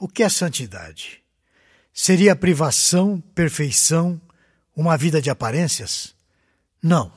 O 0.00 0.06
que 0.06 0.22
é 0.22 0.28
santidade? 0.28 1.24
Seria 1.92 2.36
privação, 2.36 3.20
perfeição, 3.34 4.20
uma 4.76 4.96
vida 4.96 5.20
de 5.20 5.28
aparências? 5.28 6.14
Não, 6.80 7.12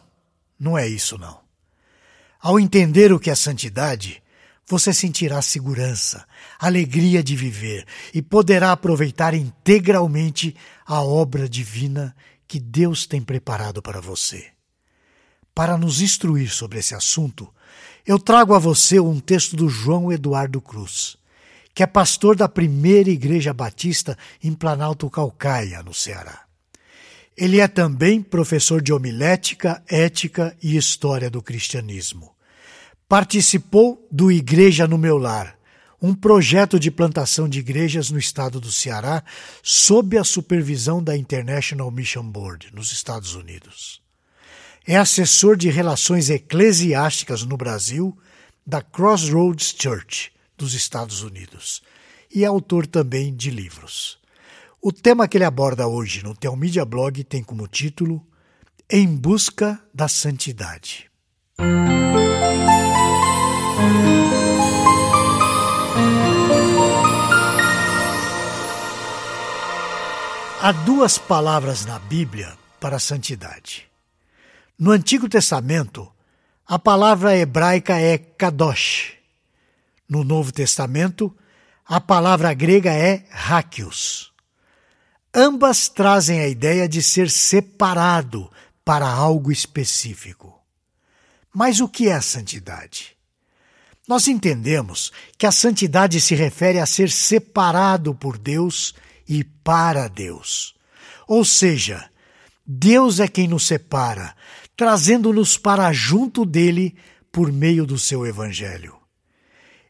não 0.59 0.75
é 0.75 0.88
isso 0.88 1.16
não. 1.16 1.42
Ao 2.40 2.59
entender 2.59 3.14
o 3.14 3.20
que 3.20 3.30
é 3.30 3.36
santidade, 3.36 4.24
você 4.66 4.92
sentirá 4.92 5.44
segurança, 5.44 6.28
alegria 6.58 7.22
de 7.22 7.36
viver 7.36 7.86
e 8.16 8.20
poderá 8.20 8.71
aproveitar 8.71 9.36
integralmente 9.36 10.55
a 10.84 11.04
obra 11.04 11.48
divina 11.48 12.16
que 12.48 12.59
Deus 12.59 13.05
tem 13.05 13.21
preparado 13.21 13.79
para 13.79 14.02
você. 14.02 14.48
Para 15.54 15.77
nos 15.77 16.02
instruir 16.02 16.50
sobre 16.50 16.79
esse 16.79 16.95
assunto, 16.95 17.48
eu 18.07 18.18
trago 18.18 18.55
a 18.55 18.59
você 18.59 19.00
um 19.00 19.20
texto 19.20 19.55
do 19.55 19.70
João 19.70 20.11
Eduardo 20.11 20.59
Cruz 20.59 21.20
que 21.73 21.83
é 21.83 21.88
pastor 21.88 22.35
da 22.35 22.49
primeira 22.49 23.09
igreja 23.09 23.54
batista 23.54 24.17
em 24.43 24.54
Planalto 24.54 25.09
Calcaia, 25.09 25.82
no 25.83 25.93
Ceará. 25.93 26.46
Ele 27.36 27.59
é 27.59 27.68
também 27.68 28.21
professor 28.21 28.82
de 28.82 28.91
homilética, 28.91 29.82
ética 29.87 30.55
e 30.61 30.75
história 30.75 31.29
do 31.29 31.41
cristianismo. 31.41 32.36
Participou 33.08 34.08
do 34.12 34.32
Igreja 34.32 34.88
no 34.88 34.98
Meu 34.98 35.18
Lar, 35.18 35.58
um 36.02 36.13
projeto 36.13 36.80
de 36.80 36.90
plantação 36.90 37.48
de 37.48 37.60
igrejas 37.60 38.10
no 38.10 38.18
estado 38.18 38.60
do 38.60 38.72
Ceará, 38.72 39.24
sob 39.62 40.18
a 40.18 40.24
supervisão 40.24 41.02
da 41.02 41.16
International 41.16 41.91
Mission 41.91 42.24
Board, 42.24 42.74
nos 42.74 42.91
Estados 42.91 43.35
Unidos. 43.35 44.02
É 44.85 44.98
assessor 44.98 45.55
de 45.55 45.70
relações 45.70 46.30
eclesiásticas 46.30 47.44
no 47.44 47.55
Brasil 47.55 48.18
da 48.66 48.82
Crossroads 48.82 49.76
Church, 49.77 50.32
dos 50.62 50.76
Estados 50.76 51.24
Unidos 51.24 51.82
e 52.34 52.44
é 52.44 52.48
autor 52.48 52.86
também 52.86 53.36
de 53.36 53.50
livros. 53.50 54.20
O 54.80 54.92
tema 54.94 55.28
que 55.28 55.36
ele 55.36 55.44
aborda 55.44 55.88
hoje 55.88 56.24
no 56.24 56.36
Telmídia 56.36 56.85
Blog 56.85 57.24
tem 57.24 57.44
como 57.44 57.68
título 57.68 58.24
Em 58.88 59.08
Busca 59.08 59.84
da 59.91 60.08
Santidade. 60.08 61.10
Há 70.61 70.72
duas 70.85 71.17
palavras 71.17 71.88
na 71.88 71.97
Bíblia 71.97 72.55
para 72.80 73.00
santidade. 73.00 73.89
No 74.78 74.91
Antigo 74.91 75.28
Testamento, 75.28 76.07
a 76.67 76.78
palavra 76.78 77.35
hebraica 77.35 78.00
é 78.00 78.19
kadosh, 78.19 79.20
no 80.11 80.25
Novo 80.25 80.51
Testamento, 80.51 81.33
a 81.85 82.01
palavra 82.01 82.53
grega 82.53 82.91
é 82.93 83.25
hakios. 83.31 84.33
Ambas 85.33 85.87
trazem 85.87 86.41
a 86.41 86.49
ideia 86.49 86.85
de 86.85 87.01
ser 87.01 87.29
separado 87.29 88.51
para 88.83 89.07
algo 89.07 89.53
específico. 89.53 90.59
Mas 91.53 91.79
o 91.79 91.87
que 91.87 92.09
é 92.09 92.13
a 92.13 92.21
santidade? 92.21 93.15
Nós 94.05 94.27
entendemos 94.27 95.13
que 95.37 95.45
a 95.45 95.51
santidade 95.51 96.19
se 96.19 96.35
refere 96.35 96.79
a 96.79 96.85
ser 96.85 97.09
separado 97.09 98.13
por 98.13 98.37
Deus 98.37 98.93
e 99.25 99.45
para 99.45 100.09
Deus. 100.09 100.75
Ou 101.25 101.45
seja, 101.45 102.11
Deus 102.67 103.21
é 103.21 103.29
quem 103.29 103.47
nos 103.47 103.65
separa, 103.65 104.35
trazendo-nos 104.75 105.57
para 105.57 105.93
junto 105.93 106.45
dele 106.45 106.97
por 107.31 107.49
meio 107.49 107.85
do 107.85 107.97
seu 107.97 108.27
Evangelho. 108.27 109.00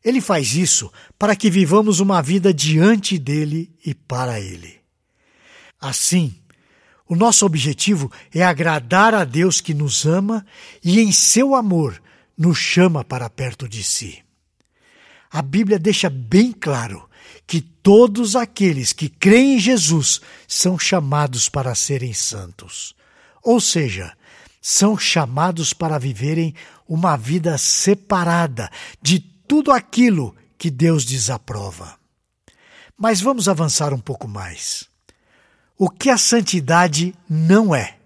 Ele 0.04 0.20
faz 0.20 0.56
isso 0.56 0.92
para 1.18 1.36
que 1.36 1.50
vivamos 1.50 2.00
uma 2.00 2.22
vida 2.22 2.54
diante 2.54 3.18
dele 3.18 3.72
e 3.86 3.94
para 3.94 4.40
ele. 4.40 4.80
Assim, 5.80 6.36
o 7.08 7.16
nosso 7.16 7.46
objetivo 7.46 8.12
é 8.34 8.44
agradar 8.44 9.14
a 9.14 9.24
Deus 9.24 9.60
que 9.60 9.74
nos 9.74 10.06
ama 10.06 10.46
e, 10.84 11.00
em 11.00 11.12
seu 11.12 11.54
amor, 11.54 12.02
nos 12.38 12.58
chama 12.58 13.04
para 13.04 13.30
perto 13.30 13.68
de 13.68 13.84
si. 13.84 14.24
A 15.30 15.42
Bíblia 15.42 15.78
deixa 15.78 16.10
bem 16.10 16.52
claro 16.52 17.08
que 17.46 17.62
todos 17.62 18.36
aqueles 18.36 18.94
que 18.94 19.10
creem 19.10 19.56
em 19.56 19.60
Jesus 19.60 20.22
são 20.48 20.80
chamados 20.80 21.50
para 21.50 21.76
serem 21.76 22.14
santos. 22.14 22.96
Ou 23.44 23.60
seja, 23.60 24.14
são 24.62 24.98
chamados 24.98 25.74
para 25.74 25.98
viverem 25.98 26.54
uma 26.88 27.18
vida 27.18 27.58
separada 27.58 28.70
de 29.02 29.20
tudo 29.52 29.74
aquilo 29.74 30.34
que 30.58 30.72
Deus 30.72 31.04
desaprova. 31.04 32.00
Mas 32.98 33.20
vamos 33.20 33.50
avançar 33.50 33.94
um 33.94 34.00
pouco 34.00 34.26
mais. 34.26 34.86
O 35.78 35.90
que 35.90 36.10
a 36.10 36.18
santidade 36.18 37.14
não 37.30 37.76
é? 37.76 37.98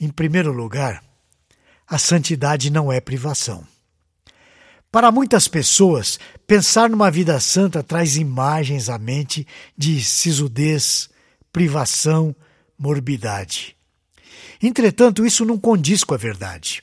Em 0.00 0.08
primeiro 0.08 0.52
lugar, 0.52 1.04
a 1.86 1.98
santidade 1.98 2.68
não 2.68 2.92
é 2.92 3.00
privação. 3.00 3.64
Para 4.90 5.12
muitas 5.12 5.46
pessoas, 5.46 6.18
pensar 6.48 6.90
numa 6.90 7.12
vida 7.12 7.38
santa 7.38 7.80
traz 7.80 8.16
imagens 8.16 8.88
à 8.88 8.98
mente 8.98 9.46
de 9.78 10.02
sisudez, 10.02 11.08
privação, 11.52 12.34
morbidade. 12.76 13.76
Entretanto, 14.60 15.24
isso 15.24 15.44
não 15.44 15.56
condiz 15.56 16.02
com 16.02 16.12
a 16.12 16.18
verdade. 16.18 16.82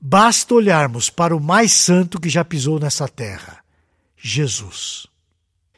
Basta 0.00 0.54
olharmos 0.54 1.10
para 1.10 1.34
o 1.34 1.40
mais 1.40 1.72
santo 1.72 2.20
que 2.20 2.28
já 2.28 2.44
pisou 2.44 2.78
nessa 2.78 3.08
terra, 3.08 3.58
Jesus. 4.16 5.06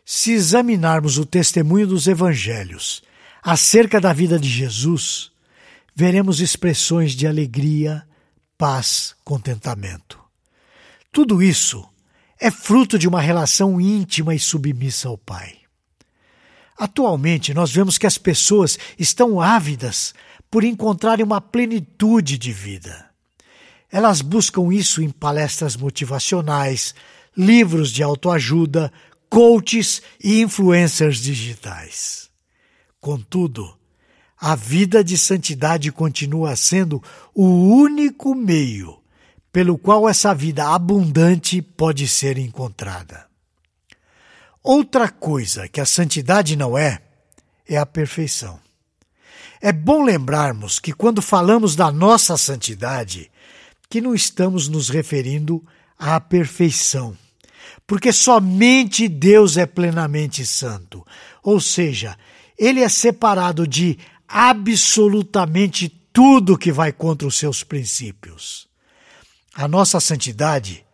Se 0.05 0.33
examinarmos 0.33 1.19
o 1.19 1.27
testemunho 1.27 1.87
dos 1.87 2.07
evangelhos 2.07 3.03
acerca 3.43 4.01
da 4.01 4.13
vida 4.13 4.39
de 4.39 4.49
Jesus, 4.49 5.31
veremos 5.95 6.41
expressões 6.41 7.13
de 7.13 7.27
alegria, 7.27 8.07
paz, 8.57 9.15
contentamento. 9.25 10.19
Tudo 11.13 11.43
isso 11.43 11.89
é 12.41 12.51
fruto 12.51 12.99
de 12.99 13.09
uma 13.09 13.21
relação 13.21 13.81
íntima 13.81 14.35
e 14.35 14.39
submissa 14.39 15.09
ao 15.09 15.19
Pai. 15.19 15.57
Atualmente, 16.77 17.53
nós 17.53 17.73
vemos 17.73 17.99
que 17.99 18.07
as 18.07 18.17
pessoas 18.17 18.79
estão 18.99 19.41
ávidas 19.41 20.15
por 20.51 20.63
encontrarem 20.63 21.25
uma 21.25 21.41
plenitude 21.41 22.39
de 22.39 22.53
vida. 22.53 23.08
Elas 23.91 24.21
buscam 24.21 24.73
isso 24.73 25.03
em 25.03 25.11
palestras 25.11 25.77
motivacionais, 25.77 26.95
livros 27.37 27.91
de 27.91 28.03
autoajuda, 28.03 28.93
coaches 29.31 30.03
e 30.23 30.41
influencers 30.41 31.19
digitais. 31.19 32.29
Contudo, 33.01 33.77
a 34.41 34.55
vida 34.55 35.03
de 35.03 35.17
santidade 35.17 35.91
continua 35.91 36.55
sendo 36.55 37.03
o 37.35 37.45
único 37.45 38.35
meio 38.35 38.99
pelo 39.51 39.79
qual 39.79 40.09
essa 40.09 40.35
vida 40.35 40.69
abundante 40.69 41.63
pode 41.63 42.07
ser 42.07 42.39
encontrada. 42.39 43.27
Outra 44.63 45.09
coisa 45.09 45.67
que 45.67 45.81
a 45.81 45.87
santidade 45.87 46.55
não 46.55 46.77
é, 46.77 47.01
é 47.67 47.77
a 47.77 47.87
perfeição. 47.87 48.61
É 49.61 49.73
bom 49.73 50.03
lembrarmos 50.05 50.79
que 50.79 50.93
quando 50.93 51.21
falamos 51.21 51.75
da 51.75 51.91
nossa 51.91 52.37
santidade, 52.37 53.31
que 53.89 54.01
não 54.01 54.15
estamos 54.15 54.69
nos 54.69 54.89
referindo 54.89 55.65
à 55.99 56.21
perfeição, 56.21 57.17
porque 57.87 58.13
somente 58.13 59.09
Deus 59.09 59.57
é 59.57 59.67
plenamente 59.67 60.45
santo, 60.45 61.05
ou 61.43 61.61
seja, 61.61 62.17
ele 62.59 62.81
é 62.81 62.89
separado 62.89 63.67
de 63.67 63.99
absolutamente 64.27 65.89
tudo 66.13 66.59
que 66.59 66.71
vai 66.71 66.93
contra 66.93 67.27
os 67.27 67.37
seus 67.37 67.63
princípios. 67.63 68.69
A 69.55 69.67
nossa 69.67 70.01
santidade 70.01 70.85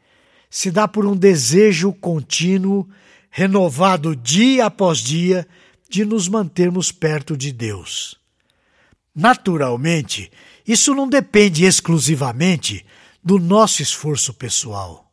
se 0.49 0.71
dá 0.71 0.87
por 0.87 1.05
um 1.05 1.17
desejo 1.17 1.93
contínuo, 1.93 2.89
renovado 3.29 4.15
dia 4.15 4.67
após 4.67 4.99
dia, 4.99 5.47
de 5.89 6.05
nos 6.05 6.29
mantermos 6.29 6.93
perto 6.93 7.37
de 7.37 7.51
Deus. 7.51 8.17
Naturalmente, 9.15 10.31
isso 10.67 10.95
não 10.95 11.09
depende 11.09 11.65
exclusivamente 11.65 12.85
do 13.23 13.39
nosso 13.39 13.81
esforço 13.81 14.35
pessoal. 14.35 15.13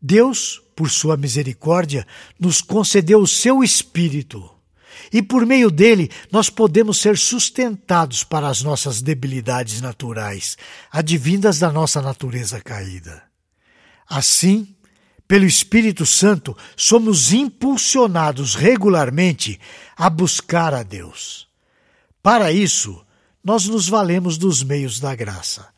Deus, 0.00 0.62
por 0.74 0.88
sua 0.88 1.16
misericórdia, 1.16 2.06
nos 2.38 2.62
concedeu 2.62 3.20
o 3.20 3.26
seu 3.26 3.62
Espírito. 3.62 4.50
E 5.12 5.22
por 5.22 5.44
meio 5.44 5.70
dele 5.70 6.10
nós 6.30 6.48
podemos 6.48 6.98
ser 6.98 7.18
sustentados 7.18 8.24
para 8.24 8.48
as 8.48 8.62
nossas 8.62 9.02
debilidades 9.02 9.80
naturais, 9.80 10.56
advindas 10.90 11.58
da 11.58 11.70
nossa 11.70 12.00
natureza 12.00 12.60
caída. 12.60 13.22
Assim, 14.08 14.74
pelo 15.28 15.44
Espírito 15.44 16.04
Santo, 16.04 16.56
somos 16.76 17.32
impulsionados 17.32 18.54
regularmente 18.54 19.60
a 19.96 20.10
buscar 20.10 20.74
a 20.74 20.82
Deus. 20.82 21.46
Para 22.22 22.50
isso, 22.52 23.04
nós 23.42 23.66
nos 23.66 23.88
valemos 23.88 24.36
dos 24.36 24.62
meios 24.62 25.00
da 25.00 25.14
graça, 25.14 25.68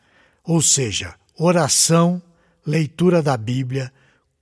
ou 0.43 0.61
seja, 0.61 1.15
oração, 1.37 2.21
leitura 2.65 3.21
da 3.21 3.37
Bíblia, 3.37 3.91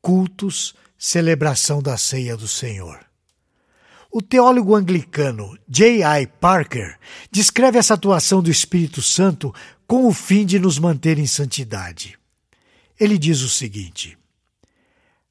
cultos, 0.01 0.75
celebração 0.97 1.81
da 1.81 1.97
ceia 1.97 2.35
do 2.35 2.47
Senhor. 2.47 2.99
O 4.11 4.21
teólogo 4.21 4.75
anglicano 4.75 5.57
J.I. 5.69 6.27
Parker 6.27 6.97
descreve 7.31 7.77
essa 7.77 7.93
atuação 7.93 8.41
do 8.41 8.51
Espírito 8.51 9.01
Santo 9.01 9.53
com 9.87 10.05
o 10.05 10.13
fim 10.13 10.45
de 10.45 10.59
nos 10.59 10.77
manter 10.77 11.17
em 11.17 11.25
santidade. 11.25 12.19
Ele 12.99 13.17
diz 13.17 13.41
o 13.41 13.49
seguinte: 13.49 14.17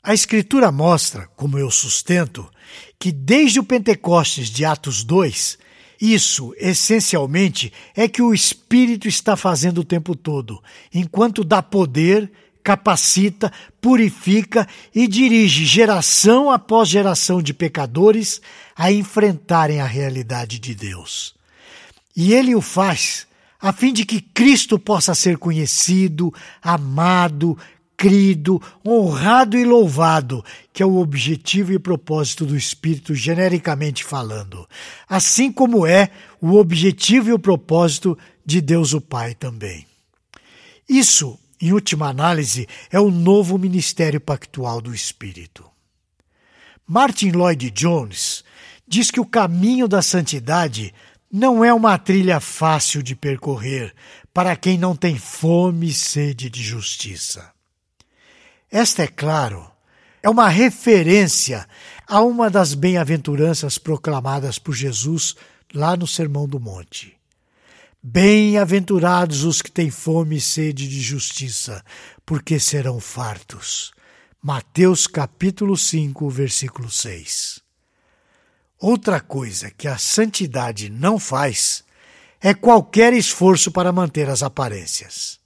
A 0.02 0.14
Escritura 0.14 0.72
mostra, 0.72 1.26
como 1.36 1.58
eu 1.58 1.70
sustento, 1.70 2.50
que 2.98 3.12
desde 3.12 3.60
o 3.60 3.64
Pentecostes 3.64 4.48
de 4.48 4.64
Atos 4.64 5.04
2, 5.04 5.58
isso, 6.00 6.54
essencialmente, 6.56 7.72
é 7.94 8.08
que 8.08 8.22
o 8.22 8.32
Espírito 8.32 9.06
está 9.06 9.36
fazendo 9.36 9.78
o 9.78 9.84
tempo 9.84 10.16
todo, 10.16 10.62
enquanto 10.94 11.44
dá 11.44 11.62
poder, 11.62 12.32
capacita, 12.62 13.52
purifica 13.80 14.66
e 14.94 15.06
dirige 15.06 15.66
geração 15.66 16.50
após 16.50 16.88
geração 16.88 17.42
de 17.42 17.52
pecadores 17.52 18.40
a 18.74 18.90
enfrentarem 18.90 19.80
a 19.80 19.86
realidade 19.86 20.58
de 20.58 20.74
Deus. 20.74 21.34
E 22.16 22.32
ele 22.32 22.54
o 22.54 22.60
faz 22.60 23.26
a 23.60 23.72
fim 23.72 23.92
de 23.92 24.06
que 24.06 24.22
Cristo 24.22 24.78
possa 24.78 25.14
ser 25.14 25.36
conhecido, 25.36 26.32
amado, 26.62 27.58
crido, 28.00 28.62
honrado 28.82 29.58
e 29.58 29.64
louvado, 29.66 30.42
que 30.72 30.82
é 30.82 30.86
o 30.86 30.96
objetivo 30.96 31.70
e 31.70 31.78
propósito 31.78 32.46
do 32.46 32.56
Espírito, 32.56 33.14
genericamente 33.14 34.02
falando, 34.02 34.66
assim 35.06 35.52
como 35.52 35.86
é 35.86 36.08
o 36.40 36.54
objetivo 36.54 37.28
e 37.28 37.32
o 37.34 37.38
propósito 37.38 38.16
de 38.42 38.62
Deus 38.62 38.94
o 38.94 39.02
Pai 39.02 39.34
também. 39.34 39.86
Isso, 40.88 41.38
em 41.60 41.74
última 41.74 42.08
análise, 42.08 42.66
é 42.90 42.98
o 42.98 43.10
novo 43.10 43.58
ministério 43.58 44.18
pactual 44.18 44.80
do 44.80 44.94
Espírito. 44.94 45.62
Martin 46.86 47.32
Lloyd 47.32 47.70
Jones 47.70 48.42
diz 48.88 49.10
que 49.10 49.20
o 49.20 49.26
caminho 49.26 49.86
da 49.86 50.00
santidade 50.00 50.94
não 51.30 51.62
é 51.62 51.74
uma 51.74 51.98
trilha 51.98 52.40
fácil 52.40 53.02
de 53.02 53.14
percorrer 53.14 53.94
para 54.32 54.56
quem 54.56 54.78
não 54.78 54.96
tem 54.96 55.18
fome 55.18 55.88
e 55.90 55.92
sede 55.92 56.48
de 56.48 56.62
justiça. 56.62 57.59
Esta, 58.70 59.02
é 59.02 59.08
claro, 59.08 59.68
é 60.22 60.30
uma 60.30 60.48
referência 60.48 61.66
a 62.06 62.20
uma 62.20 62.48
das 62.48 62.72
bem-aventuranças 62.72 63.78
proclamadas 63.78 64.58
por 64.58 64.74
Jesus 64.74 65.34
lá 65.74 65.96
no 65.96 66.06
Sermão 66.06 66.46
do 66.46 66.60
Monte. 66.60 67.16
Bem-aventurados 68.02 69.44
os 69.44 69.60
que 69.60 69.70
têm 69.70 69.90
fome 69.90 70.36
e 70.36 70.40
sede 70.40 70.88
de 70.88 71.00
justiça, 71.00 71.84
porque 72.24 72.60
serão 72.60 73.00
fartos. 73.00 73.92
Mateus 74.42 75.06
capítulo 75.06 75.76
5, 75.76 76.30
versículo 76.30 76.90
6. 76.90 77.60
Outra 78.78 79.20
coisa 79.20 79.70
que 79.70 79.86
a 79.86 79.98
santidade 79.98 80.88
não 80.88 81.18
faz 81.18 81.84
é 82.40 82.54
qualquer 82.54 83.12
esforço 83.12 83.70
para 83.70 83.92
manter 83.92 84.30
as 84.30 84.42
aparências. 84.42 85.38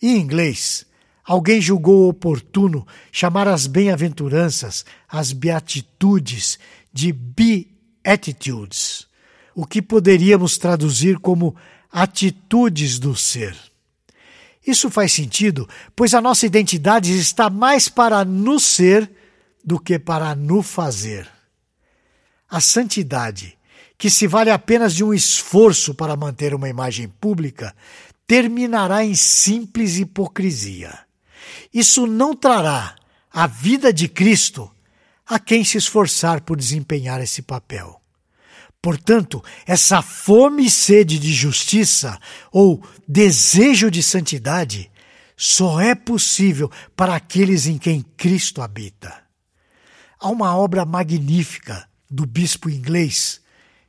Em 0.00 0.16
inglês, 0.16 0.86
Alguém 1.30 1.60
julgou 1.60 2.08
oportuno 2.08 2.84
chamar 3.12 3.46
as 3.46 3.68
bem-aventuranças, 3.68 4.84
as 5.08 5.32
beatitudes, 5.32 6.58
de 6.92 7.12
beatitudes, 7.12 9.06
o 9.54 9.64
que 9.64 9.80
poderíamos 9.80 10.58
traduzir 10.58 11.20
como 11.20 11.54
atitudes 11.88 12.98
do 12.98 13.14
ser. 13.14 13.56
Isso 14.66 14.90
faz 14.90 15.12
sentido, 15.12 15.68
pois 15.94 16.14
a 16.14 16.20
nossa 16.20 16.46
identidade 16.46 17.16
está 17.16 17.48
mais 17.48 17.88
para 17.88 18.24
no 18.24 18.58
ser 18.58 19.08
do 19.64 19.78
que 19.78 20.00
para 20.00 20.34
no 20.34 20.64
fazer. 20.64 21.28
A 22.50 22.60
santidade, 22.60 23.56
que 23.96 24.10
se 24.10 24.26
vale 24.26 24.50
apenas 24.50 24.96
de 24.96 25.04
um 25.04 25.14
esforço 25.14 25.94
para 25.94 26.16
manter 26.16 26.56
uma 26.56 26.68
imagem 26.68 27.06
pública, 27.06 27.72
terminará 28.26 29.04
em 29.04 29.14
simples 29.14 29.96
hipocrisia. 29.96 31.08
Isso 31.72 32.06
não 32.06 32.34
trará 32.34 32.96
a 33.30 33.46
vida 33.46 33.92
de 33.92 34.08
Cristo 34.08 34.70
a 35.26 35.38
quem 35.38 35.64
se 35.64 35.78
esforçar 35.78 36.40
por 36.40 36.56
desempenhar 36.56 37.20
esse 37.20 37.40
papel. 37.40 38.00
Portanto, 38.82 39.44
essa 39.66 40.02
fome 40.02 40.66
e 40.66 40.70
sede 40.70 41.18
de 41.18 41.32
justiça 41.32 42.18
ou 42.50 42.82
desejo 43.06 43.90
de 43.90 44.02
santidade 44.02 44.90
só 45.36 45.80
é 45.80 45.94
possível 45.94 46.70
para 46.96 47.14
aqueles 47.14 47.66
em 47.66 47.78
quem 47.78 48.02
Cristo 48.16 48.60
habita. 48.60 49.22
Há 50.18 50.28
uma 50.28 50.56
obra 50.56 50.84
magnífica 50.84 51.88
do 52.10 52.26
bispo 52.26 52.68
inglês 52.68 53.40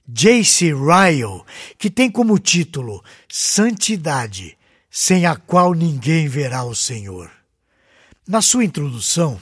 J.C. 0.07 0.73
Ryle 0.73 1.43
que 1.77 1.89
tem 1.89 2.11
como 2.11 2.37
título 2.37 3.03
Santidade, 3.29 4.57
sem 4.89 5.25
a 5.25 5.35
qual 5.35 5.73
ninguém 5.73 6.27
verá 6.27 6.63
o 6.63 6.75
Senhor. 6.75 7.40
Na 8.27 8.41
sua 8.41 8.63
introdução, 8.63 9.41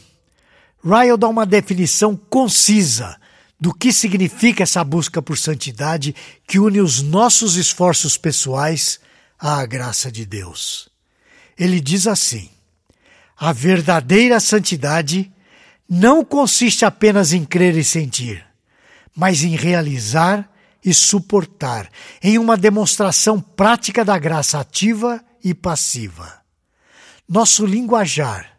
Ryle 0.83 1.17
dá 1.17 1.27
uma 1.27 1.45
definição 1.45 2.15
concisa 2.15 3.19
do 3.59 3.73
que 3.73 3.91
significa 3.91 4.63
essa 4.63 4.83
busca 4.83 5.21
por 5.21 5.37
santidade 5.37 6.15
que 6.47 6.59
une 6.59 6.79
os 6.79 7.01
nossos 7.01 7.57
esforços 7.57 8.17
pessoais 8.17 8.99
à 9.37 9.65
graça 9.65 10.09
de 10.09 10.25
Deus. 10.25 10.89
Ele 11.57 11.81
diz 11.81 12.07
assim: 12.07 12.49
a 13.37 13.51
verdadeira 13.51 14.39
santidade 14.39 15.31
não 15.87 16.23
consiste 16.23 16.85
apenas 16.85 17.33
em 17.33 17.43
crer 17.43 17.75
e 17.75 17.83
sentir, 17.83 18.45
mas 19.13 19.43
em 19.43 19.57
realizar 19.57 20.49
e 20.83 20.93
suportar, 20.93 21.89
em 22.23 22.37
uma 22.37 22.55
demonstração 22.55 23.41
prática 23.41 24.05
da 24.05 24.17
graça 24.17 24.59
ativa 24.59 25.21
e 25.43 25.53
passiva. 25.53 26.39
Nosso 27.27 27.65
linguajar, 27.65 28.58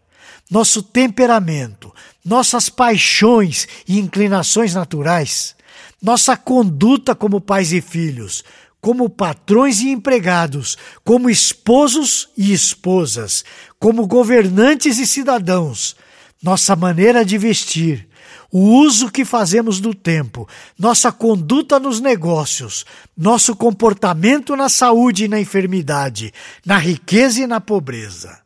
nosso 0.50 0.82
temperamento, 0.82 1.94
nossas 2.25 2.69
paixões 2.69 3.69
e 3.87 3.99
inclinações 3.99 4.75
naturais, 4.75 5.55
nossa 6.02 6.37
conduta 6.37 7.14
como 7.14 7.41
pais 7.41 7.73
e 7.73 7.81
filhos, 7.81 8.43
como 8.81 9.08
patrões 9.08 9.81
e 9.81 9.91
empregados, 9.91 10.76
como 11.05 11.31
esposos 11.31 12.31
e 12.37 12.52
esposas, 12.52 13.44
como 13.79 14.06
governantes 14.06 14.99
e 14.99 15.06
cidadãos, 15.06 15.94
nossa 16.43 16.75
maneira 16.75 17.25
de 17.25 17.37
vestir, 17.37 18.08
o 18.50 18.58
uso 18.58 19.11
que 19.11 19.25
fazemos 19.25 19.81
do 19.81 19.94
tempo, 19.94 20.49
nossa 20.79 21.12
conduta 21.12 21.79
nos 21.79 22.01
negócios, 22.01 22.84
nosso 23.17 23.55
comportamento 23.55 24.56
na 24.56 24.69
saúde 24.69 25.25
e 25.25 25.29
na 25.29 25.39
enfermidade, 25.39 26.32
na 26.67 26.79
riqueza 26.79 27.43
e 27.43 27.46
na 27.46 27.60
pobreza. 27.60 28.41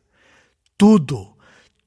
Tudo 0.76 1.33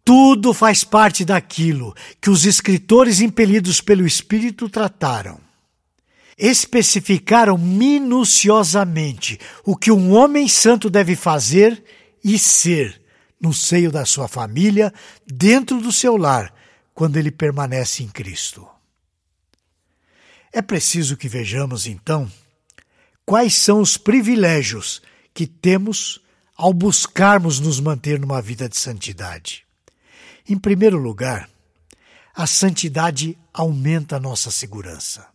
tudo 0.07 0.53
faz 0.53 0.85
parte 0.85 1.25
daquilo 1.25 1.93
que 2.21 2.29
os 2.29 2.45
escritores 2.45 3.19
impelidos 3.19 3.81
pelo 3.81 4.07
Espírito 4.07 4.69
trataram. 4.69 5.37
Especificaram 6.37 7.57
minuciosamente 7.57 9.37
o 9.65 9.75
que 9.75 9.91
um 9.91 10.13
homem 10.15 10.47
santo 10.47 10.89
deve 10.89 11.13
fazer 11.13 11.83
e 12.23 12.39
ser 12.39 13.01
no 13.37 13.53
seio 13.53 13.91
da 13.91 14.05
sua 14.05 14.29
família, 14.29 14.93
dentro 15.25 15.81
do 15.81 15.91
seu 15.91 16.15
lar, 16.15 16.53
quando 16.93 17.17
ele 17.17 17.29
permanece 17.29 18.01
em 18.01 18.07
Cristo. 18.07 18.65
É 20.53 20.61
preciso 20.61 21.17
que 21.17 21.27
vejamos, 21.27 21.85
então, 21.85 22.31
quais 23.25 23.55
são 23.55 23.81
os 23.81 23.97
privilégios 23.97 25.01
que 25.33 25.45
temos 25.45 26.21
ao 26.55 26.71
buscarmos 26.71 27.59
nos 27.59 27.81
manter 27.81 28.17
numa 28.17 28.41
vida 28.41 28.69
de 28.69 28.77
santidade. 28.77 29.66
Em 30.49 30.57
primeiro 30.57 30.97
lugar, 30.97 31.49
a 32.33 32.47
santidade 32.47 33.37
aumenta 33.53 34.15
a 34.15 34.19
nossa 34.19 34.49
segurança. 34.49 35.27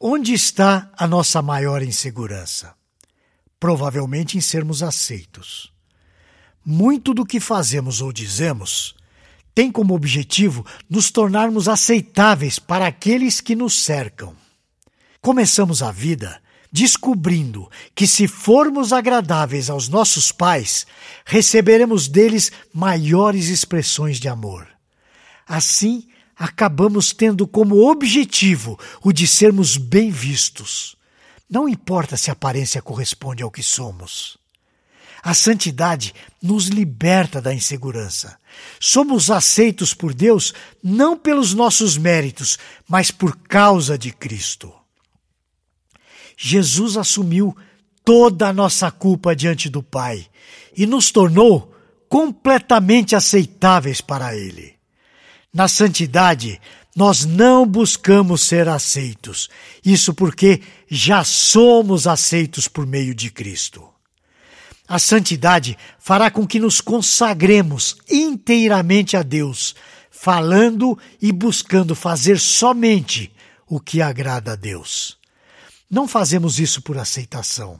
Onde 0.00 0.32
está 0.32 0.90
a 0.96 1.06
nossa 1.06 1.42
maior 1.42 1.82
insegurança? 1.82 2.74
Provavelmente 3.60 4.38
em 4.38 4.40
sermos 4.40 4.82
aceitos. 4.82 5.72
Muito 6.64 7.12
do 7.12 7.24
que 7.24 7.38
fazemos 7.38 8.00
ou 8.00 8.12
dizemos 8.12 8.94
tem 9.54 9.70
como 9.70 9.94
objetivo 9.94 10.64
nos 10.88 11.10
tornarmos 11.10 11.68
aceitáveis 11.68 12.58
para 12.58 12.86
aqueles 12.86 13.40
que 13.40 13.54
nos 13.54 13.84
cercam. 13.84 14.34
Começamos 15.20 15.82
a 15.82 15.92
vida 15.92 16.41
descobrindo 16.72 17.70
que, 17.94 18.06
se 18.06 18.26
formos 18.26 18.92
agradáveis 18.92 19.68
aos 19.68 19.88
nossos 19.88 20.32
pais, 20.32 20.86
receberemos 21.26 22.08
deles 22.08 22.50
maiores 22.72 23.48
expressões 23.48 24.18
de 24.18 24.26
amor. 24.26 24.66
Assim, 25.46 26.08
acabamos 26.34 27.12
tendo 27.12 27.46
como 27.46 27.88
objetivo 27.90 28.78
o 29.02 29.12
de 29.12 29.26
sermos 29.26 29.76
bem 29.76 30.10
vistos. 30.10 30.96
Não 31.48 31.68
importa 31.68 32.16
se 32.16 32.30
a 32.30 32.32
aparência 32.32 32.80
corresponde 32.80 33.42
ao 33.42 33.50
que 33.50 33.62
somos. 33.62 34.38
A 35.22 35.34
santidade 35.34 36.14
nos 36.42 36.66
liberta 36.66 37.40
da 37.40 37.54
insegurança. 37.54 38.36
Somos 38.80 39.30
aceitos 39.30 39.94
por 39.94 40.12
Deus 40.12 40.52
não 40.82 41.16
pelos 41.16 41.54
nossos 41.54 41.96
méritos, 41.96 42.58
mas 42.88 43.10
por 43.10 43.36
causa 43.36 43.96
de 43.96 44.10
Cristo. 44.10 44.81
Jesus 46.36 46.96
assumiu 46.96 47.56
toda 48.04 48.48
a 48.48 48.52
nossa 48.52 48.90
culpa 48.90 49.34
diante 49.34 49.68
do 49.68 49.82
Pai 49.82 50.26
e 50.76 50.86
nos 50.86 51.10
tornou 51.10 51.72
completamente 52.08 53.14
aceitáveis 53.14 54.00
para 54.00 54.36
Ele. 54.36 54.74
Na 55.52 55.68
santidade, 55.68 56.60
nós 56.94 57.24
não 57.24 57.66
buscamos 57.66 58.42
ser 58.42 58.68
aceitos, 58.68 59.48
isso 59.84 60.12
porque 60.12 60.60
já 60.90 61.24
somos 61.24 62.06
aceitos 62.06 62.68
por 62.68 62.86
meio 62.86 63.14
de 63.14 63.30
Cristo. 63.30 63.88
A 64.86 64.98
santidade 64.98 65.78
fará 65.98 66.30
com 66.30 66.46
que 66.46 66.60
nos 66.60 66.80
consagremos 66.80 67.96
inteiramente 68.10 69.16
a 69.16 69.22
Deus, 69.22 69.74
falando 70.10 70.98
e 71.20 71.32
buscando 71.32 71.94
fazer 71.94 72.38
somente 72.38 73.32
o 73.66 73.80
que 73.80 74.02
agrada 74.02 74.52
a 74.52 74.56
Deus. 74.56 75.16
Não 75.92 76.08
fazemos 76.08 76.58
isso 76.58 76.80
por 76.80 76.96
aceitação, 76.96 77.78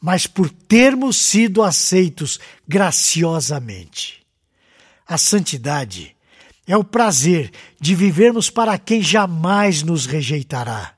mas 0.00 0.26
por 0.26 0.48
termos 0.48 1.18
sido 1.18 1.62
aceitos 1.62 2.40
graciosamente. 2.66 4.24
A 5.06 5.18
santidade 5.18 6.16
é 6.66 6.74
o 6.74 6.82
prazer 6.82 7.52
de 7.78 7.94
vivermos 7.94 8.48
para 8.48 8.78
quem 8.78 9.02
jamais 9.02 9.82
nos 9.82 10.06
rejeitará. 10.06 10.94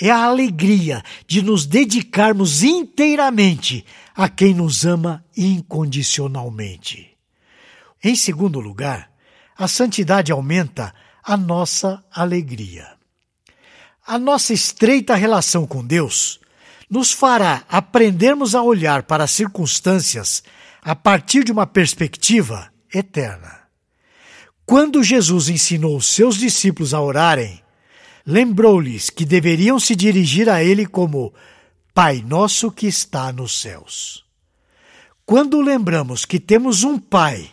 É 0.00 0.10
a 0.10 0.24
alegria 0.24 1.02
de 1.26 1.42
nos 1.42 1.66
dedicarmos 1.66 2.62
inteiramente 2.62 3.84
a 4.14 4.30
quem 4.30 4.54
nos 4.54 4.86
ama 4.86 5.22
incondicionalmente. 5.36 7.10
Em 8.02 8.16
segundo 8.16 8.60
lugar, 8.60 9.12
a 9.58 9.68
santidade 9.68 10.32
aumenta 10.32 10.94
a 11.22 11.36
nossa 11.36 12.02
alegria. 12.10 13.01
A 14.04 14.18
nossa 14.18 14.52
estreita 14.52 15.14
relação 15.14 15.66
com 15.66 15.84
Deus 15.84 16.40
nos 16.90 17.12
fará 17.12 17.64
aprendermos 17.68 18.54
a 18.54 18.62
olhar 18.62 19.04
para 19.04 19.24
as 19.24 19.30
circunstâncias 19.30 20.42
a 20.82 20.94
partir 20.96 21.44
de 21.44 21.52
uma 21.52 21.66
perspectiva 21.66 22.68
eterna. 22.92 23.60
Quando 24.66 25.02
Jesus 25.02 25.48
ensinou 25.48 25.96
os 25.96 26.06
seus 26.06 26.36
discípulos 26.36 26.92
a 26.92 27.00
orarem, 27.00 27.62
lembrou-lhes 28.26 29.08
que 29.08 29.24
deveriam 29.24 29.78
se 29.78 29.94
dirigir 29.94 30.48
a 30.48 30.62
Ele 30.62 30.84
como 30.84 31.32
Pai 31.94 32.24
nosso 32.26 32.72
que 32.72 32.86
está 32.86 33.32
nos 33.32 33.60
céus. 33.60 34.24
Quando 35.24 35.60
lembramos 35.60 36.24
que 36.24 36.40
temos 36.40 36.84
um 36.84 36.98
Pai 36.98 37.50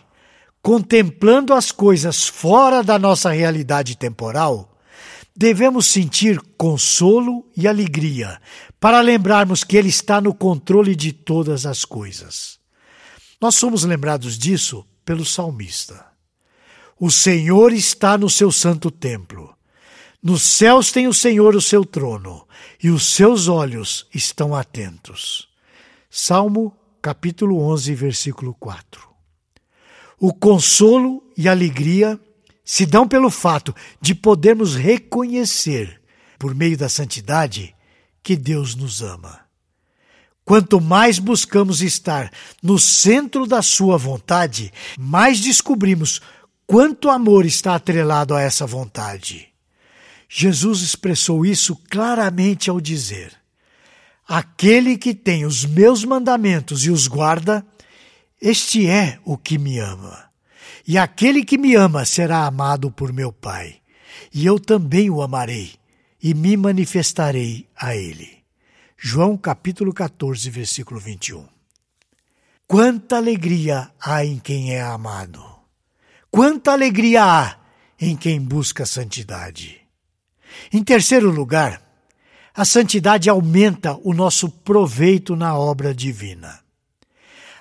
contemplando 0.60 1.54
as 1.54 1.70
coisas 1.70 2.26
fora 2.26 2.82
da 2.82 2.98
nossa 2.98 3.30
realidade 3.30 3.96
temporal, 3.96 4.69
devemos 5.40 5.86
sentir 5.86 6.38
consolo 6.58 7.50
e 7.56 7.66
alegria 7.66 8.38
para 8.78 9.00
lembrarmos 9.00 9.64
que 9.64 9.74
Ele 9.74 9.88
está 9.88 10.20
no 10.20 10.34
controle 10.34 10.94
de 10.94 11.14
todas 11.14 11.64
as 11.64 11.82
coisas. 11.82 12.58
Nós 13.40 13.54
somos 13.54 13.82
lembrados 13.84 14.36
disso 14.36 14.86
pelo 15.02 15.24
salmista. 15.24 16.04
O 16.98 17.10
Senhor 17.10 17.72
está 17.72 18.18
no 18.18 18.28
seu 18.28 18.52
santo 18.52 18.90
templo. 18.90 19.56
Nos 20.22 20.42
céus 20.42 20.92
tem 20.92 21.08
o 21.08 21.14
Senhor 21.14 21.56
o 21.56 21.60
seu 21.62 21.86
trono, 21.86 22.46
e 22.82 22.90
os 22.90 23.06
seus 23.06 23.48
olhos 23.48 24.06
estão 24.14 24.54
atentos. 24.54 25.48
Salmo 26.10 26.76
capítulo 27.00 27.62
11, 27.62 27.94
versículo 27.94 28.52
4. 28.60 29.08
O 30.18 30.34
consolo 30.34 31.24
e 31.34 31.48
alegria 31.48 32.20
se 32.70 32.86
dão 32.86 33.08
pelo 33.08 33.30
fato 33.30 33.74
de 34.00 34.14
podermos 34.14 34.76
reconhecer, 34.76 36.00
por 36.38 36.54
meio 36.54 36.78
da 36.78 36.88
santidade, 36.88 37.74
que 38.22 38.36
Deus 38.36 38.76
nos 38.76 39.02
ama. 39.02 39.40
Quanto 40.44 40.80
mais 40.80 41.18
buscamos 41.18 41.82
estar 41.82 42.30
no 42.62 42.78
centro 42.78 43.44
da 43.44 43.60
Sua 43.60 43.98
vontade, 43.98 44.72
mais 44.96 45.40
descobrimos 45.40 46.20
quanto 46.64 47.10
amor 47.10 47.44
está 47.44 47.74
atrelado 47.74 48.36
a 48.36 48.40
essa 48.40 48.68
vontade. 48.68 49.48
Jesus 50.28 50.80
expressou 50.80 51.44
isso 51.44 51.74
claramente 51.90 52.70
ao 52.70 52.80
dizer: 52.80 53.32
Aquele 54.28 54.96
que 54.96 55.12
tem 55.12 55.44
os 55.44 55.64
meus 55.64 56.04
mandamentos 56.04 56.84
e 56.84 56.90
os 56.92 57.08
guarda, 57.08 57.66
este 58.40 58.86
é 58.86 59.18
o 59.24 59.36
que 59.36 59.58
me 59.58 59.80
ama. 59.80 60.29
E 60.90 60.98
aquele 60.98 61.44
que 61.44 61.56
me 61.56 61.76
ama 61.76 62.04
será 62.04 62.46
amado 62.46 62.90
por 62.90 63.12
meu 63.12 63.32
Pai, 63.32 63.76
e 64.34 64.44
eu 64.44 64.58
também 64.58 65.08
o 65.08 65.22
amarei 65.22 65.74
e 66.20 66.34
me 66.34 66.56
manifestarei 66.56 67.68
a 67.76 67.94
ele. 67.94 68.42
João 68.98 69.36
capítulo 69.36 69.94
14, 69.94 70.50
versículo 70.50 70.98
21. 70.98 71.46
Quanta 72.66 73.18
alegria 73.18 73.88
há 74.00 74.24
em 74.24 74.40
quem 74.40 74.74
é 74.74 74.82
amado! 74.82 75.40
Quanta 76.28 76.72
alegria 76.72 77.22
há 77.24 77.56
em 78.00 78.16
quem 78.16 78.40
busca 78.40 78.84
santidade! 78.84 79.80
Em 80.72 80.82
terceiro 80.82 81.30
lugar, 81.30 81.80
a 82.52 82.64
santidade 82.64 83.30
aumenta 83.30 83.96
o 84.02 84.12
nosso 84.12 84.50
proveito 84.50 85.36
na 85.36 85.56
obra 85.56 85.94
divina. 85.94 86.59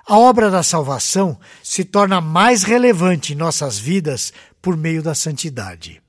A 0.10 0.18
obra 0.18 0.50
da 0.50 0.64
salvação 0.64 1.40
se 1.62 1.84
torna 1.84 2.20
mais 2.20 2.64
relevante 2.64 3.34
em 3.34 3.36
nossas 3.36 3.78
vidas 3.78 4.34
por 4.60 4.76
meio 4.76 5.04
da 5.04 5.14
santidade. 5.14 6.02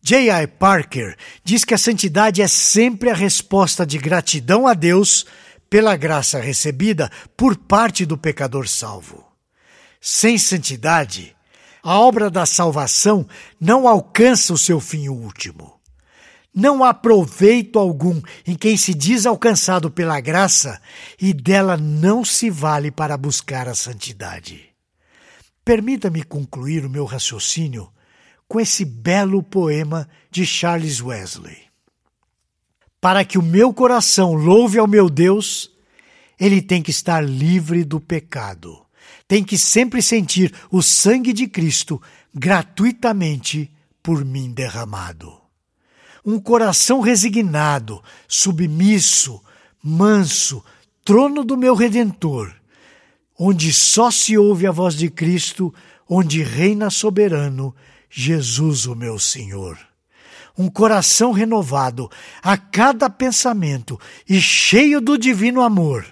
J.I. 0.00 0.46
Parker 0.46 1.14
diz 1.44 1.62
que 1.62 1.74
a 1.74 1.78
santidade 1.78 2.40
é 2.40 2.48
sempre 2.48 3.10
a 3.10 3.14
resposta 3.14 3.84
de 3.84 3.98
gratidão 3.98 4.66
a 4.66 4.72
Deus 4.72 5.26
pela 5.68 5.94
graça 5.94 6.40
recebida 6.40 7.12
por 7.36 7.54
parte 7.54 8.06
do 8.06 8.16
pecador 8.16 8.66
salvo. 8.66 9.26
Sem 10.00 10.38
santidade, 10.38 11.36
a 11.82 11.98
obra 11.98 12.30
da 12.30 12.46
salvação 12.46 13.28
não 13.60 13.86
alcança 13.86 14.54
o 14.54 14.58
seu 14.58 14.80
fim 14.80 15.10
último. 15.10 15.75
Não 16.56 16.82
há 16.82 16.94
proveito 16.94 17.78
algum 17.78 18.22
em 18.46 18.56
quem 18.56 18.78
se 18.78 18.94
diz 18.94 19.26
alcançado 19.26 19.90
pela 19.90 20.18
graça 20.20 20.80
e 21.20 21.34
dela 21.34 21.76
não 21.76 22.24
se 22.24 22.48
vale 22.48 22.90
para 22.90 23.18
buscar 23.18 23.68
a 23.68 23.74
santidade. 23.74 24.70
Permita-me 25.62 26.22
concluir 26.22 26.86
o 26.86 26.90
meu 26.90 27.04
raciocínio 27.04 27.92
com 28.48 28.58
esse 28.58 28.86
belo 28.86 29.42
poema 29.42 30.08
de 30.30 30.46
Charles 30.46 31.02
Wesley. 31.02 31.58
Para 32.98 33.22
que 33.22 33.36
o 33.36 33.42
meu 33.42 33.74
coração 33.74 34.32
louve 34.32 34.78
ao 34.78 34.86
meu 34.86 35.10
Deus, 35.10 35.70
ele 36.40 36.62
tem 36.62 36.82
que 36.82 36.90
estar 36.90 37.20
livre 37.22 37.84
do 37.84 38.00
pecado 38.00 38.86
tem 39.28 39.42
que 39.42 39.58
sempre 39.58 40.00
sentir 40.00 40.54
o 40.70 40.82
sangue 40.82 41.32
de 41.32 41.46
Cristo 41.48 42.00
gratuitamente 42.32 43.72
por 44.02 44.24
mim 44.24 44.52
derramado. 44.52 45.45
Um 46.26 46.40
coração 46.40 47.00
resignado, 47.00 48.02
submisso, 48.26 49.40
manso, 49.80 50.64
trono 51.04 51.44
do 51.44 51.56
meu 51.56 51.76
redentor, 51.76 52.52
onde 53.38 53.72
só 53.72 54.10
se 54.10 54.36
ouve 54.36 54.66
a 54.66 54.72
voz 54.72 54.96
de 54.96 55.08
Cristo, 55.08 55.72
onde 56.08 56.42
reina 56.42 56.90
soberano 56.90 57.72
Jesus, 58.10 58.86
o 58.86 58.96
meu 58.96 59.20
Senhor. 59.20 59.78
Um 60.58 60.68
coração 60.68 61.30
renovado 61.30 62.10
a 62.42 62.56
cada 62.56 63.08
pensamento 63.08 64.00
e 64.28 64.40
cheio 64.40 65.00
do 65.00 65.16
divino 65.16 65.60
amor, 65.60 66.04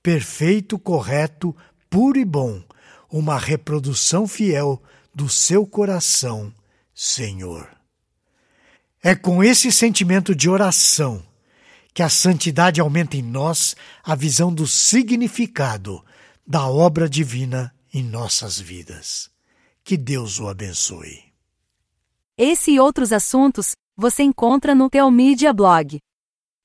perfeito, 0.00 0.78
correto, 0.78 1.56
puro 1.88 2.18
e 2.18 2.24
bom, 2.24 2.62
uma 3.10 3.36
reprodução 3.36 4.28
fiel 4.28 4.80
do 5.12 5.28
seu 5.28 5.66
coração, 5.66 6.52
Senhor. 6.94 7.79
É 9.02 9.14
com 9.14 9.42
esse 9.42 9.72
sentimento 9.72 10.34
de 10.34 10.50
oração 10.50 11.22
que 11.94 12.02
a 12.02 12.08
santidade 12.08 12.82
aumenta 12.82 13.16
em 13.16 13.22
nós 13.22 13.74
a 14.04 14.14
visão 14.14 14.52
do 14.52 14.66
significado 14.66 16.04
da 16.46 16.68
obra 16.68 17.08
divina 17.08 17.74
em 17.94 18.02
nossas 18.02 18.60
vidas. 18.60 19.30
Que 19.82 19.96
Deus 19.96 20.38
o 20.38 20.48
abençoe. 20.48 21.32
Esse 22.36 22.72
e 22.72 22.80
outros 22.80 23.10
assuntos 23.10 23.72
você 23.96 24.22
encontra 24.22 24.74
no 24.74 24.90
Teomídia 24.90 25.52
Blog. 25.52 25.98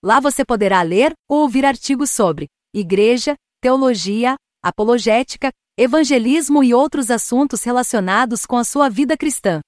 Lá 0.04 0.20
você 0.20 0.44
poderá 0.44 0.82
ler 0.82 1.13
ou 1.30 1.42
ouvir 1.42 1.65
artigos 1.65 2.12
sobre 2.12 2.48
igreja, 2.74 3.36
teologia, 3.62 4.36
apologética, 4.62 5.51
evangelismo 5.77 6.63
e 6.63 6.74
outros 6.74 7.10
assuntos 7.10 7.63
relacionados 7.63 8.46
com 8.46 8.58
a 8.58 8.63
sua 8.65 8.89
vida 8.89 9.15
cristã. 9.15 9.62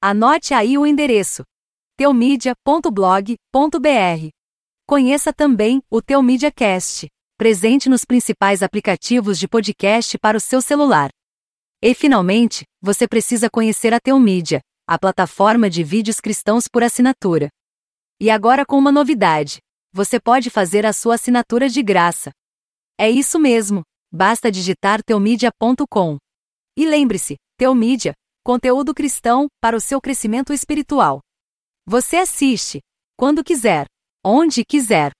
Anote 0.00 0.54
aí 0.54 0.78
o 0.78 0.86
endereço: 0.86 1.42
teomídia.blog.br. 1.96 4.28
Conheça 4.86 5.32
também 5.32 5.80
o 5.88 6.02
Teomídia 6.02 6.50
Cast, 6.50 7.06
presente 7.38 7.88
nos 7.88 8.04
principais 8.04 8.64
aplicativos 8.64 9.38
de 9.38 9.46
podcast 9.46 10.18
para 10.18 10.36
o 10.36 10.40
seu 10.40 10.60
celular. 10.60 11.10
E 11.80 11.94
finalmente, 11.94 12.64
você 12.82 13.06
precisa 13.06 13.48
conhecer 13.48 13.94
a 13.94 14.00
Teomídia, 14.00 14.60
a 14.88 14.98
plataforma 14.98 15.70
de 15.70 15.84
vídeos 15.84 16.18
cristãos 16.18 16.66
por 16.66 16.82
assinatura. 16.82 17.48
E 18.20 18.28
agora 18.28 18.66
com 18.66 18.76
uma 18.76 18.90
novidade: 18.90 19.60
você 19.92 20.18
pode 20.18 20.50
fazer 20.50 20.84
a 20.84 20.92
sua 20.92 21.14
assinatura 21.14 21.68
de 21.68 21.80
graça. 21.80 22.32
É 22.98 23.08
isso 23.08 23.38
mesmo, 23.38 23.82
basta 24.12 24.50
digitar 24.50 25.00
teomídia.com. 25.00 26.18
E 26.76 26.86
lembre-se, 26.86 27.36
Teomídia, 27.56 28.14
conteúdo 28.42 28.92
cristão 28.92 29.46
para 29.60 29.76
o 29.76 29.80
seu 29.80 30.00
crescimento 30.00 30.52
espiritual. 30.52 31.20
Você 31.86 32.16
assiste, 32.16 32.80
quando 33.14 33.44
quiser, 33.44 33.84
onde 34.24 34.64
quiser 34.64 35.12